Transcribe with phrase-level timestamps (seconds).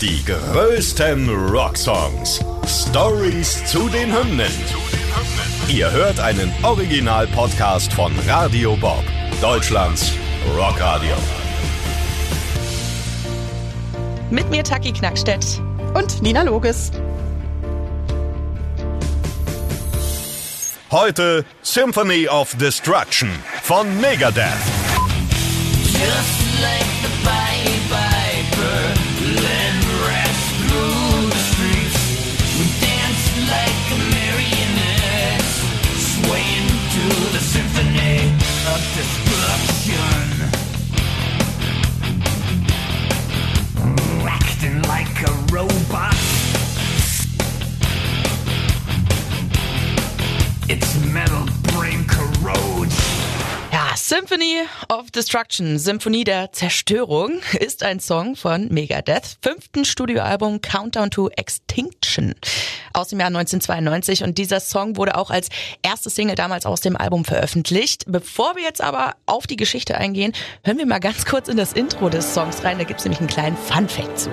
[0.00, 2.40] Die größten Rocksongs.
[2.66, 4.50] Stories zu den Hymnen.
[5.68, 9.04] Ihr hört einen Original-Podcast von Radio Bob,
[9.42, 10.12] Deutschlands
[10.56, 11.14] Rockradio.
[14.30, 15.60] Mit mir Taki Knackstedt.
[15.92, 16.92] Und Nina Loges.
[20.90, 23.28] Heute Symphony of Destruction
[23.62, 24.48] von Megadeth.
[25.92, 26.89] Just like
[54.10, 61.28] Symphony of Destruction, Symphonie der Zerstörung, ist ein Song von Megadeth, fünften Studioalbum Countdown to
[61.36, 62.34] Extinction
[62.92, 65.48] aus dem Jahr 1992 und dieser Song wurde auch als
[65.82, 68.02] erste Single damals aus dem Album veröffentlicht.
[68.08, 70.32] Bevor wir jetzt aber auf die Geschichte eingehen,
[70.64, 73.28] hören wir mal ganz kurz in das Intro des Songs rein, da gibt's nämlich einen
[73.28, 74.30] kleinen Fun-Fact zu.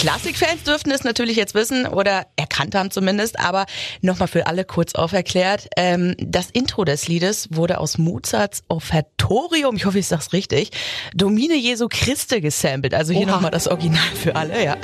[0.00, 3.66] Klassikfans dürften es natürlich jetzt wissen oder erkannt haben zumindest, aber
[4.00, 5.68] nochmal für alle kurz auferklärt.
[5.76, 10.70] Ähm, das Intro des Liedes wurde aus Mozarts Offertorium, ich hoffe, ich sag's richtig,
[11.14, 12.94] Domine Jesu Christe gesampelt.
[12.94, 14.78] Also hier nochmal das Original für alle, ja.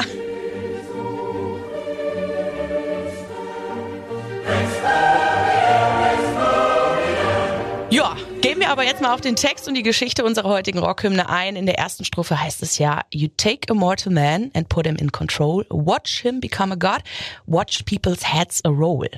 [8.41, 11.57] Gehen wir aber jetzt mal auf den Text und die Geschichte unserer heutigen Rockhymne ein.
[11.57, 14.97] In der ersten Strophe heißt es ja, You take a mortal man and put him
[14.97, 15.65] in control.
[15.71, 17.03] Watch him become a god.
[17.47, 19.09] Watch people's heads a roll.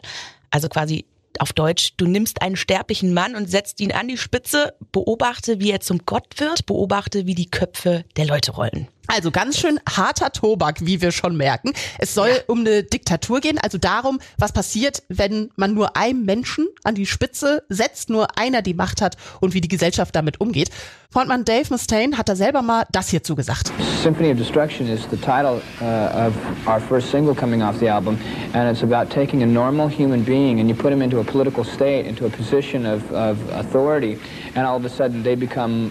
[0.50, 1.05] Also quasi
[1.38, 5.70] auf Deutsch, du nimmst einen sterblichen Mann und setzt ihn an die Spitze, beobachte, wie
[5.70, 8.88] er zum Gott wird, beobachte, wie die Köpfe der Leute rollen.
[9.11, 11.73] Also ganz schön harter Tobak, wie wir schon merken.
[11.99, 16.69] Es soll um eine Diktatur gehen, also darum, was passiert, wenn man nur einem Menschen
[16.84, 20.69] an die Spitze setzt, nur einer die Macht hat und wie die Gesellschaft damit umgeht.
[21.10, 23.72] Frontmann Dave Mustaine hat da selber mal das hier zugesagt.
[24.03, 26.34] Symphony of Destruction is the title uh, of
[26.66, 28.19] our first single coming off the album,
[28.53, 31.65] and it's about taking a normal human being and you put him into a political
[31.65, 34.19] state, into a position of, of authority,
[34.55, 35.91] and all of a sudden they become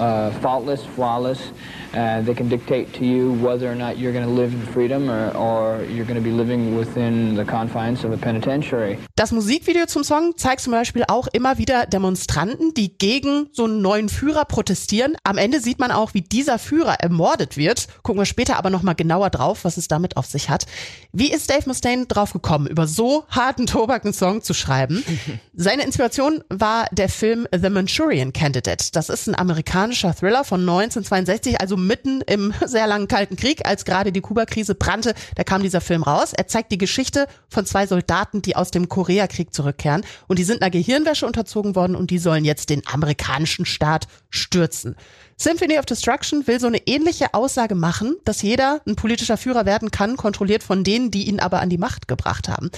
[0.00, 1.52] uh, faultless, flawless.
[1.94, 5.08] Uh, they can dictate to you whether or not you're going to live in freedom
[5.08, 8.98] or, or you're going to be living within the confines of a penitentiary.
[9.14, 13.80] Das Musikvideo zum Song zeigt zum Beispiel auch immer wieder Demonstranten, die gegen so einen
[13.80, 15.16] neuen Führer protestieren.
[15.22, 17.86] Am Ende sieht man auch, wie dieser Führer ermordet wird.
[18.02, 20.66] Gucken wir später aber nochmal genauer drauf, was es damit auf sich hat.
[21.12, 25.04] Wie ist Dave Mustaine drauf gekommen, über so harten Tobak einen Song zu schreiben?
[25.54, 28.86] Seine Inspiration war der Film The Manchurian Candidate.
[28.92, 33.84] Das ist ein amerikanischer Thriller von 1962, also mitten im sehr langen Kalten Krieg, als
[33.84, 35.14] gerade die Kuba-Krise brannte.
[35.34, 36.32] Da kam dieser Film raus.
[36.32, 40.04] Er zeigt die Geschichte von zwei Soldaten, die aus dem Koreakrieg zurückkehren.
[40.26, 44.96] Und die sind einer Gehirnwäsche unterzogen worden und die sollen jetzt den amerikanischen Staat stürzen.
[45.36, 49.90] Symphony of Destruction will so eine ähnliche Aussage machen, dass jeder ein politischer Führer werden
[49.90, 52.70] kann, kontrolliert von denen, die ihn aber an die Macht gebracht haben.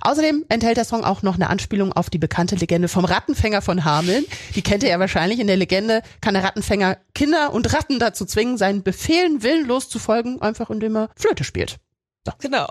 [0.00, 3.84] Außerdem enthält der Song auch noch eine Anspielung auf die bekannte Legende vom Rattenfänger von
[3.84, 4.24] Hameln.
[4.54, 5.40] Die kennt ihr ja wahrscheinlich.
[5.40, 9.98] In der Legende kann der Rattenfänger Kinder und Ratten dazu zwingen, seinen Befehlen willenlos zu
[9.98, 11.78] folgen, einfach indem er Flöte spielt.
[12.40, 12.66] Genau.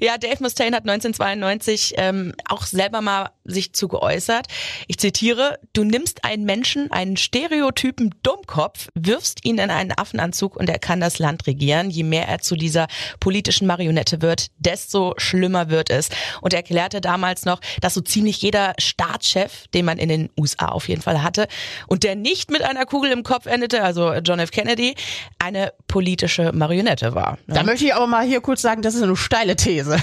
[0.00, 4.46] ja, Dave Mustaine hat 1992 ähm, auch selber mal sich zu geäußert.
[4.86, 10.70] Ich zitiere, du nimmst einen Menschen, einen stereotypen Dummkopf, wirfst ihn in einen Affenanzug und
[10.70, 11.90] er kann das Land regieren.
[11.90, 12.86] Je mehr er zu dieser
[13.20, 16.08] politischen Marionette wird, desto schlimmer wird es.
[16.40, 20.66] Und er erklärte damals noch, dass so ziemlich jeder Staatschef, den man in den USA
[20.66, 21.46] auf jeden Fall hatte
[21.86, 24.50] und der nicht mit einer Kugel im Kopf endete, also John F.
[24.50, 24.94] Kennedy,
[25.38, 27.38] eine politische Marionette war.
[27.46, 29.96] Da möchte ich aber mal hier kurz sagen, das ist eine steile These.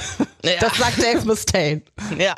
[0.44, 0.60] Ja.
[0.60, 1.84] Das sagt Dave Mustaine.
[2.18, 2.36] Ja.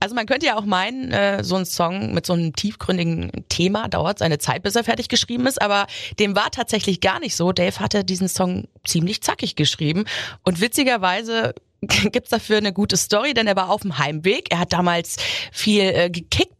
[0.00, 3.88] Also man könnte ja auch meinen, äh, so ein Song mit so einem tiefgründigen Thema
[3.88, 5.86] dauert seine Zeit, bis er fertig geschrieben ist, aber
[6.18, 7.52] dem war tatsächlich gar nicht so.
[7.52, 10.04] Dave hatte diesen Song ziemlich zackig geschrieben
[10.44, 14.50] und witzigerweise gibt's dafür eine gute Story, denn er war auf dem Heimweg.
[14.50, 15.16] Er hat damals
[15.52, 16.10] viel äh,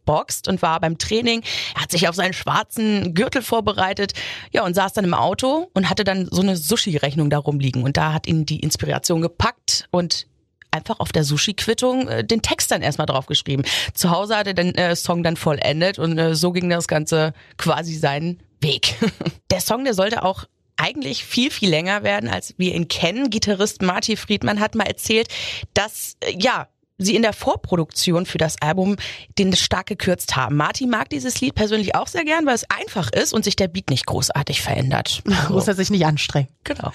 [0.07, 1.43] gekickboxt und war beim Training.
[1.75, 4.13] Er hat sich auf seinen schwarzen Gürtel vorbereitet,
[4.51, 7.97] ja und saß dann im Auto und hatte dann so eine Sushi-Rechnung da rumliegen und
[7.97, 10.27] da hat ihn die Inspiration gepackt und
[10.71, 13.65] einfach auf der Sushi-Quittung äh, den Text dann erstmal draufgeschrieben.
[13.93, 17.33] Zu Hause hat er den äh, Song dann vollendet und äh, so ging das Ganze
[17.57, 18.95] quasi seinen Weg.
[19.51, 20.45] der Song, der sollte auch
[20.79, 23.31] eigentlich viel, viel länger werden, als wir ihn kennen.
[23.31, 25.29] Gitarrist Marty Friedman hat mal erzählt,
[25.73, 28.95] dass, äh, ja, sie in der Vorproduktion für das Album
[29.37, 30.55] den stark gekürzt haben.
[30.55, 33.67] Martin mag dieses Lied persönlich auch sehr gern, weil es einfach ist und sich der
[33.67, 35.23] Beat nicht großartig verändert.
[35.49, 36.47] Muss er sich nicht anstrengen.
[36.63, 36.91] Genau.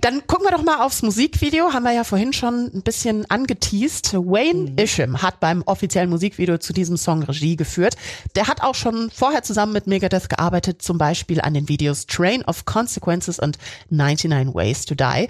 [0.00, 1.72] Dann gucken wir doch mal aufs Musikvideo.
[1.72, 4.14] Haben wir ja vorhin schon ein bisschen angeteased.
[4.14, 7.96] Wayne Isham hat beim offiziellen Musikvideo zu diesem Song Regie geführt.
[8.36, 12.44] Der hat auch schon vorher zusammen mit Megadeth gearbeitet, zum Beispiel an den Videos Train
[12.44, 13.58] of Consequences und
[13.90, 15.28] 99 Ways to Die.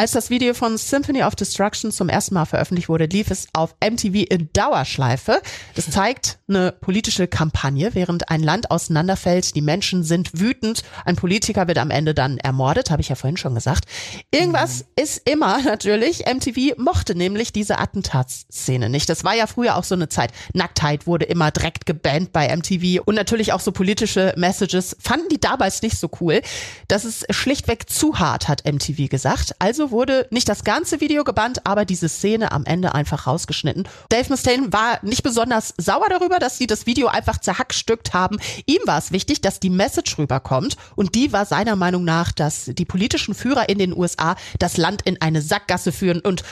[0.00, 3.74] Als das Video von Symphony of Destruction zum ersten Mal veröffentlicht wurde, lief es auf
[3.84, 5.42] MTV in Dauerschleife.
[5.74, 9.56] Das zeigt eine politische Kampagne, während ein Land auseinanderfällt.
[9.56, 10.84] Die Menschen sind wütend.
[11.04, 13.86] Ein Politiker wird am Ende dann ermordet, habe ich ja vorhin schon gesagt.
[14.30, 16.26] Irgendwas ist immer natürlich.
[16.32, 19.08] MTV mochte nämlich diese Attentatsszene nicht.
[19.08, 20.30] Das war ja früher auch so eine Zeit.
[20.52, 25.40] Nacktheit wurde immer direkt gebannt bei MTV und natürlich auch so politische Messages fanden die
[25.40, 26.40] damals nicht so cool.
[26.86, 29.56] Das ist schlichtweg zu hart, hat MTV gesagt.
[29.58, 33.88] Also wurde nicht das ganze Video gebannt, aber diese Szene am Ende einfach rausgeschnitten.
[34.08, 38.38] Dave Mustaine war nicht besonders sauer darüber, dass sie das Video einfach zerhackstückt haben.
[38.66, 42.66] Ihm war es wichtig, dass die Message rüberkommt und die war seiner Meinung nach, dass
[42.66, 46.42] die politischen Führer in den USA das Land in eine Sackgasse führen und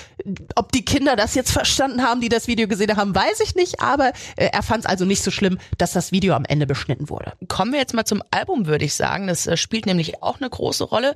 [0.55, 3.81] ob die Kinder das jetzt verstanden haben, die das Video gesehen haben, weiß ich nicht,
[3.81, 7.09] aber äh, er fand es also nicht so schlimm, dass das Video am Ende beschnitten
[7.09, 7.33] wurde.
[7.49, 9.27] Kommen wir jetzt mal zum Album, würde ich sagen.
[9.27, 11.15] Das äh, spielt nämlich auch eine große Rolle.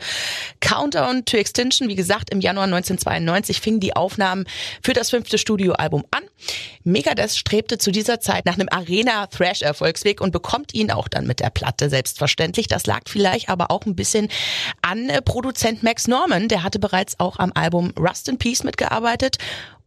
[0.61, 4.45] Countdown to Extinction, wie gesagt, im Januar 1992 fingen die Aufnahmen
[4.83, 6.23] für das fünfte Studioalbum an.
[6.85, 11.51] Megadeth strebte zu dieser Zeit nach einem Arena-Thrash-Erfolgsweg und bekommt ihn auch dann mit der
[11.51, 12.67] Platte, selbstverständlich.
[12.69, 14.29] Das lag vielleicht aber auch ein bisschen
[14.83, 16.49] an äh, Produzent Max Norman.
[16.49, 19.39] Der hatte bereits auch am Album Rust in Peace mitgearbeitet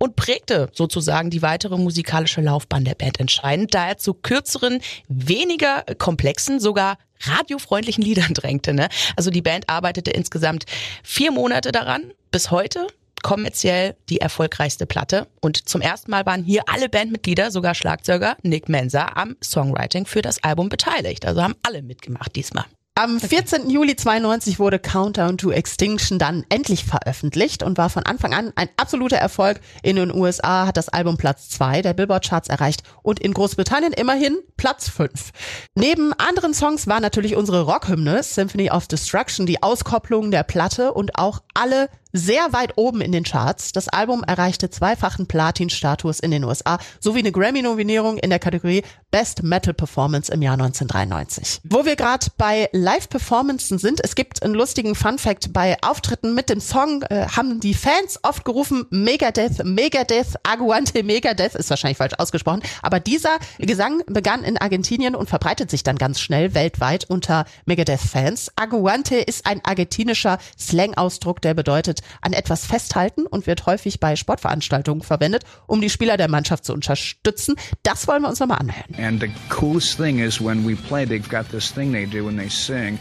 [0.04, 5.86] und prägte sozusagen die weitere musikalische Laufbahn der Band entscheidend, da er zu kürzeren, weniger
[5.98, 8.74] komplexen, sogar radiofreundlichen Liedern drängte.
[8.74, 8.90] Ne?
[9.16, 10.66] Also die Band arbeitete insgesamt
[11.04, 12.88] vier Monate daran, bis heute
[13.22, 15.28] kommerziell die erfolgreichste Platte.
[15.40, 20.22] Und zum ersten Mal waren hier alle Bandmitglieder, sogar Schlagzeuger Nick Mensa, am Songwriting für
[20.22, 21.26] das Album beteiligt.
[21.26, 22.66] Also haben alle mitgemacht diesmal.
[22.96, 23.72] Am 14.
[23.72, 28.70] Juli 92 wurde Countdown to Extinction dann endlich veröffentlicht und war von Anfang an ein
[28.78, 29.62] absoluter Erfolg.
[29.82, 34.38] In den USA hat das Album Platz 2 der Billboard-Charts erreicht und in Großbritannien immerhin
[34.58, 35.32] Platz 5.
[35.74, 41.18] Neben anderen Songs war natürlich unsere Rockhymne Symphony of Destruction die Auskopplung der Platte und
[41.18, 43.72] auch alle sehr weit oben in den Charts.
[43.72, 49.44] Das Album erreichte zweifachen Platin-Status in den USA sowie eine Grammy-Nominierung in der Kategorie Best
[49.44, 51.62] Metal Performance im Jahr 1993.
[51.64, 55.54] Wo wir gerade bei Live-Performances sind, es gibt einen lustigen Fun-Fact.
[55.54, 61.56] Bei Auftritten mit dem Song äh, haben die Fans oft gerufen Megadeth, Megadeth, Aguante Megadeth,
[61.56, 66.20] ist wahrscheinlich falsch ausgesprochen, aber dieser Gesang begann in Argentinien und verbreitet sich dann ganz
[66.20, 68.52] schnell weltweit unter Megadeth-Fans.
[68.56, 75.04] Aguante ist ein argentinischer Slang-Ausdruck, der bedeutet an etwas festhalten und wird häufig bei Sportveranstaltungen
[75.04, 77.56] verwendet, um die Spieler der Mannschaft zu unterstützen.
[77.84, 78.96] Das wollen wir uns nochmal anhören.
[78.98, 82.38] And the coolest thing is when we play, they've got this thing they do when
[82.38, 83.00] they sing.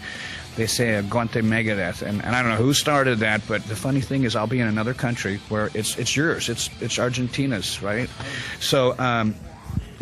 [0.56, 4.02] They say Aguante Megadeth, and, and I don't know who started that, but the funny
[4.02, 8.10] thing is, I'll be in another country where it's it's yours, it's it's Argentina's, right?
[8.60, 9.34] So um,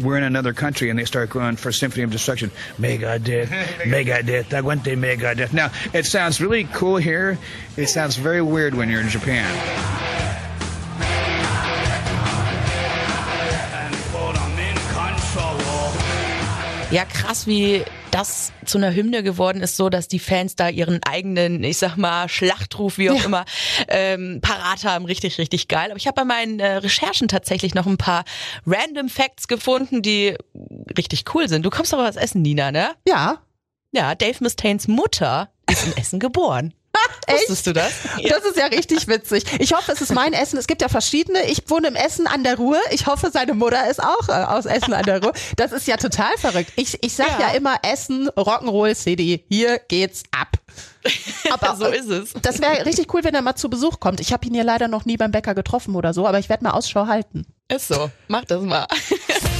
[0.00, 3.46] we're in another country, and they start going for Symphony of Destruction, Megadeth,
[3.84, 5.52] Megadeth, Aguante Megadeth.
[5.52, 7.38] Now it sounds really cool here.
[7.76, 9.46] It sounds very weird when you're in Japan.
[13.74, 15.92] and put 'em in control.
[16.90, 21.00] Ja, krass, wie das zu einer Hymne geworden ist, so dass die Fans da ihren
[21.02, 23.24] eigenen, ich sag mal, Schlachtruf, wie auch Ja.
[23.24, 23.44] immer,
[23.88, 25.04] ähm, parat haben.
[25.04, 25.90] Richtig, richtig geil.
[25.90, 28.24] Aber ich habe bei meinen äh, Recherchen tatsächlich noch ein paar
[28.66, 30.36] Random Facts gefunden, die
[30.96, 31.64] richtig cool sind.
[31.64, 32.90] Du kommst aber aus Essen, Nina, ne?
[33.06, 33.38] Ja,
[33.92, 36.74] Ja, Dave Mustaines Mutter ist in Essen geboren.
[37.30, 37.92] Wusstest du das?
[38.30, 39.44] Das ist ja richtig witzig.
[39.58, 40.58] Ich hoffe, es ist mein Essen.
[40.58, 41.44] Es gibt ja verschiedene.
[41.46, 42.78] Ich wohne im Essen an der Ruhr.
[42.90, 45.32] Ich hoffe, seine Mutter ist auch äh, aus Essen an der Ruhr.
[45.56, 46.72] Das ist ja total verrückt.
[46.76, 47.48] Ich, ich sag ja.
[47.48, 47.54] Ja.
[47.54, 49.44] immer Essen, Rock'n'Roll City.
[49.48, 50.48] Hier geht's ab.
[51.50, 52.32] Aber so ist es.
[52.42, 54.20] Das wäre richtig cool, wenn er mal zu Besuch kommt.
[54.20, 56.64] Ich habe ihn hier leider noch nie beim Bäcker getroffen oder so, aber ich werde
[56.64, 57.46] mal Ausschau halten.
[57.68, 58.10] Ist so.
[58.28, 58.86] Mach das mal.